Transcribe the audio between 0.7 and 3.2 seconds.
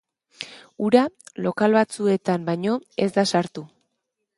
Ura lokal batzuetan baino ez